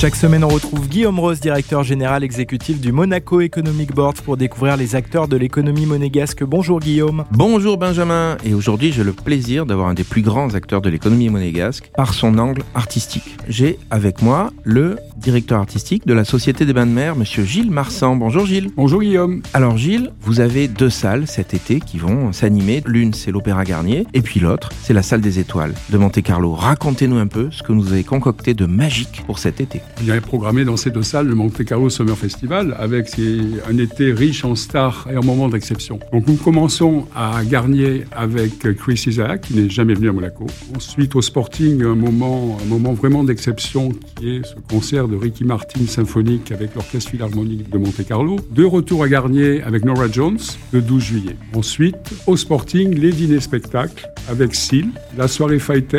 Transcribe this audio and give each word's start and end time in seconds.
Chaque 0.00 0.16
semaine, 0.16 0.44
on 0.44 0.48
retrouve 0.48 0.88
Guillaume 0.88 1.20
Rose, 1.20 1.40
directeur 1.40 1.82
général 1.82 2.24
exécutif 2.24 2.80
du 2.80 2.90
Monaco 2.90 3.42
Economic 3.42 3.94
Board, 3.94 4.18
pour 4.22 4.38
découvrir 4.38 4.78
les 4.78 4.96
acteurs 4.96 5.28
de 5.28 5.36
l'économie 5.36 5.84
monégasque. 5.84 6.42
Bonjour 6.42 6.80
Guillaume. 6.80 7.26
Bonjour 7.32 7.76
Benjamin. 7.76 8.38
Et 8.42 8.54
aujourd'hui, 8.54 8.92
j'ai 8.92 9.04
le 9.04 9.12
plaisir 9.12 9.66
d'avoir 9.66 9.88
un 9.88 9.92
des 9.92 10.04
plus 10.04 10.22
grands 10.22 10.54
acteurs 10.54 10.80
de 10.80 10.88
l'économie 10.88 11.28
monégasque 11.28 11.90
par 11.94 12.14
son 12.14 12.38
angle 12.38 12.62
artistique. 12.74 13.36
J'ai 13.46 13.78
avec 13.90 14.22
moi 14.22 14.54
le 14.64 14.96
directeur 15.18 15.58
artistique 15.58 16.06
de 16.06 16.14
la 16.14 16.24
Société 16.24 16.64
des 16.64 16.72
Bains 16.72 16.86
de 16.86 16.92
Mer, 16.92 17.14
monsieur 17.14 17.44
Gilles 17.44 17.70
Marsan. 17.70 18.16
Bonjour 18.16 18.46
Gilles. 18.46 18.70
Bonjour 18.74 19.02
Guillaume. 19.02 19.42
Alors 19.52 19.76
Gilles, 19.76 20.12
vous 20.22 20.40
avez 20.40 20.66
deux 20.66 20.88
salles 20.88 21.26
cet 21.26 21.52
été 21.52 21.78
qui 21.78 21.98
vont 21.98 22.32
s'animer. 22.32 22.82
L'une, 22.86 23.12
c'est 23.12 23.32
l'Opéra 23.32 23.64
Garnier, 23.64 24.06
et 24.14 24.22
puis 24.22 24.40
l'autre, 24.40 24.70
c'est 24.82 24.94
la 24.94 25.02
salle 25.02 25.20
des 25.20 25.40
étoiles 25.40 25.74
de 25.90 25.98
Monte-Carlo. 25.98 26.54
Racontez-nous 26.54 27.18
un 27.18 27.26
peu 27.26 27.50
ce 27.50 27.62
que 27.62 27.72
vous 27.72 27.92
avez 27.92 28.04
concocté 28.04 28.54
de 28.54 28.64
magique 28.64 29.24
pour 29.26 29.38
cet 29.38 29.60
été. 29.60 29.82
Il 30.00 30.06
y 30.06 30.12
a 30.12 30.20
programmé 30.20 30.64
dans 30.64 30.76
ces 30.76 30.90
deux 30.90 31.02
salles 31.02 31.26
le 31.26 31.34
Monte 31.34 31.64
Carlo 31.64 31.90
Summer 31.90 32.16
Festival 32.16 32.74
avec 32.78 33.20
un 33.68 33.78
été 33.78 34.12
riche 34.12 34.44
en 34.44 34.54
stars 34.54 35.06
et 35.12 35.16
en 35.16 35.22
moments 35.22 35.48
d'exception. 35.48 36.00
Donc 36.12 36.26
nous 36.26 36.36
commençons 36.36 37.06
à 37.14 37.44
Garnier 37.44 38.04
avec 38.12 38.58
Chris 38.76 39.04
Isaac 39.06 39.42
qui 39.42 39.54
n'est 39.54 39.68
jamais 39.68 39.94
venu 39.94 40.08
à 40.08 40.12
Monaco. 40.12 40.46
Ensuite 40.76 41.14
au 41.16 41.22
Sporting 41.22 41.82
un 41.82 41.94
moment, 41.94 42.58
un 42.62 42.66
moment 42.66 42.92
vraiment 42.94 43.24
d'exception 43.24 43.90
qui 44.16 44.36
est 44.36 44.46
ce 44.46 44.54
concert 44.70 45.08
de 45.08 45.16
Ricky 45.16 45.44
Martin 45.44 45.86
symphonique 45.86 46.52
avec 46.52 46.74
l'Orchestre 46.74 47.10
Philharmonique 47.10 47.70
de 47.70 47.78
Monte 47.78 48.06
Carlo. 48.06 48.36
De 48.50 48.64
retour 48.64 49.02
à 49.02 49.08
Garnier 49.08 49.62
avec 49.62 49.84
Nora 49.84 50.08
Jones 50.10 50.38
le 50.72 50.80
12 50.80 51.02
juillet. 51.02 51.36
Ensuite 51.54 51.96
au 52.26 52.36
Sporting 52.36 52.94
les 52.94 53.12
dîners 53.12 53.40
spectacles 53.40 54.09
avec 54.28 54.54
Seal, 54.54 54.86
la 55.16 55.28
soirée 55.28 55.58
Fight 55.58 55.94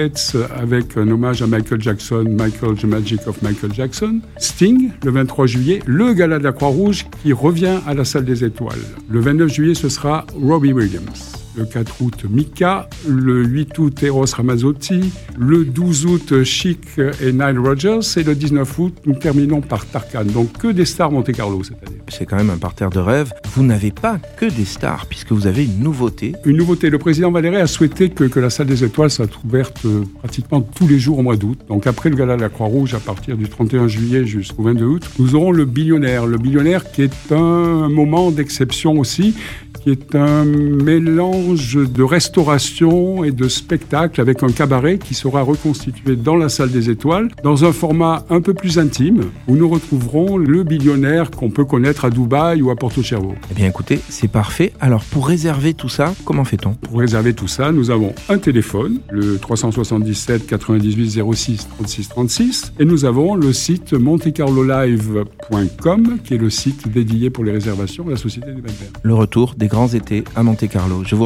avec 0.55 0.97
un 0.97 1.09
hommage 1.09 1.41
à 1.41 1.47
Michael 1.47 1.81
Jackson, 1.81 2.25
Michael 2.29 2.75
the 2.75 2.85
Magic 2.85 3.27
of 3.27 3.41
Michael 3.41 3.73
Jackson, 3.73 4.19
Sting 4.37 4.91
le 5.03 5.11
23 5.11 5.47
juillet, 5.47 5.79
le 5.85 6.13
gala 6.13 6.39
de 6.39 6.43
la 6.43 6.51
Croix-Rouge 6.51 7.05
qui 7.23 7.33
revient 7.33 7.79
à 7.87 7.93
la 7.93 8.05
salle 8.05 8.25
des 8.25 8.43
étoiles. 8.43 8.79
Le 9.09 9.19
29 9.19 9.53
juillet, 9.53 9.75
ce 9.75 9.89
sera 9.89 10.25
Robbie 10.35 10.73
Williams 10.73 11.40
le 11.55 11.65
4 11.65 12.01
août 12.01 12.25
Mika, 12.29 12.89
le 13.07 13.43
8 13.43 13.77
août 13.79 14.03
Eros 14.03 14.25
Ramazzotti, 14.25 15.11
le 15.37 15.65
12 15.65 16.05
août 16.05 16.43
Chic 16.43 16.79
et 17.21 17.31
Nile 17.31 17.59
Rogers 17.59 17.99
et 18.17 18.23
le 18.23 18.35
19 18.35 18.79
août 18.79 18.95
nous 19.05 19.15
terminons 19.15 19.61
par 19.61 19.85
Tarkan. 19.85 20.25
Donc 20.25 20.57
que 20.57 20.67
des 20.67 20.85
stars 20.85 21.11
Monte 21.11 21.31
Carlo 21.31 21.63
cette 21.63 21.87
année. 21.87 21.97
C'est 22.07 22.25
quand 22.25 22.37
même 22.37 22.49
un 22.49 22.57
parterre 22.57 22.89
de 22.89 22.99
rêve. 22.99 23.31
Vous 23.55 23.63
n'avez 23.63 23.91
pas 23.91 24.19
que 24.37 24.45
des 24.45 24.65
stars 24.65 25.05
puisque 25.07 25.31
vous 25.31 25.47
avez 25.47 25.65
une 25.65 25.79
nouveauté. 25.79 26.33
Une 26.45 26.57
nouveauté. 26.57 26.89
Le 26.89 26.99
président 26.99 27.31
Valéry 27.31 27.57
a 27.57 27.67
souhaité 27.67 28.09
que, 28.09 28.23
que 28.23 28.39
la 28.39 28.49
salle 28.49 28.67
des 28.67 28.83
étoiles 28.83 29.09
soit 29.09 29.29
ouverte 29.45 29.85
euh, 29.85 30.03
pratiquement 30.19 30.61
tous 30.61 30.87
les 30.87 30.99
jours 30.99 31.19
au 31.19 31.23
mois 31.23 31.35
d'août. 31.35 31.59
Donc 31.67 31.87
après 31.87 32.09
le 32.09 32.15
gala 32.15 32.35
de 32.35 32.41
la 32.41 32.49
Croix-Rouge 32.49 32.93
à 32.93 32.99
partir 32.99 33.37
du 33.37 33.47
31 33.49 33.87
juillet 33.87 34.25
jusqu'au 34.25 34.63
22 34.63 34.85
août, 34.85 35.09
nous 35.19 35.35
aurons 35.35 35.51
le 35.51 35.65
billionnaire. 35.65 36.25
Le 36.25 36.37
billionnaire 36.37 36.91
qui 36.91 37.03
est 37.03 37.31
un 37.31 37.89
moment 37.89 38.31
d'exception 38.31 38.99
aussi 38.99 39.35
qui 39.83 39.89
est 39.89 40.15
un 40.15 40.45
mélange 40.45 41.40
de 41.41 42.03
restauration 42.03 43.23
et 43.23 43.31
de 43.31 43.47
spectacle 43.47 44.21
avec 44.21 44.43
un 44.43 44.49
cabaret 44.49 44.99
qui 44.99 45.15
sera 45.15 45.41
reconstitué 45.41 46.15
dans 46.15 46.35
la 46.35 46.49
salle 46.49 46.71
des 46.71 46.89
étoiles, 46.89 47.29
dans 47.43 47.65
un 47.65 47.71
format 47.71 48.25
un 48.29 48.41
peu 48.41 48.53
plus 48.53 48.77
intime, 48.77 49.21
où 49.47 49.55
nous 49.55 49.67
retrouverons 49.67 50.37
le 50.37 50.63
billionnaire 50.63 51.31
qu'on 51.31 51.49
peut 51.49 51.65
connaître 51.65 52.05
à 52.05 52.09
Dubaï 52.09 52.61
ou 52.61 52.69
à 52.69 52.75
Porto 52.75 53.01
Cervo. 53.01 53.33
Eh 53.49 53.55
bien 53.55 53.67
écoutez, 53.67 53.99
c'est 54.09 54.27
parfait. 54.27 54.73
Alors 54.79 55.03
pour 55.03 55.27
réserver 55.27 55.73
tout 55.73 55.89
ça, 55.89 56.13
comment 56.25 56.43
fait-on? 56.43 56.73
Pour 56.73 56.99
réserver 56.99 57.33
tout 57.33 57.47
ça, 57.47 57.71
nous 57.71 57.89
avons 57.89 58.13
un 58.29 58.37
téléphone, 58.37 58.99
le 59.09 59.37
377 59.37 60.45
98 60.45 61.23
06 61.33 61.67
36 61.75 62.09
36, 62.09 62.73
et 62.79 62.85
nous 62.85 63.05
avons 63.05 63.35
le 63.35 63.51
site 63.51 63.93
montecarlolive.com, 63.93 66.17
qui 66.23 66.35
est 66.35 66.37
le 66.37 66.49
site 66.49 66.91
dédié 66.91 67.29
pour 67.29 67.43
les 67.43 67.51
réservations 67.51 68.03
de 68.03 68.11
la 68.11 68.17
Société 68.17 68.53
des 68.53 68.61
Bains 68.61 68.71
Le 69.01 69.13
retour 69.13 69.55
des 69.57 69.67
grands 69.67 69.87
étés 69.87 70.23
à 70.35 70.43
Monte-Carlo. 70.43 71.03
Je 71.05 71.15
vous 71.15 71.23